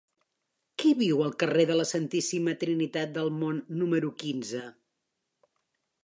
[0.83, 4.63] Qui viu al carrer de la Santíssima Trinitat del Mont número quinze?